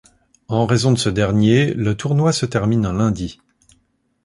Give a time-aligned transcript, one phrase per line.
[0.47, 3.39] En raison de ce dernier, le tournoi se termine un lundi.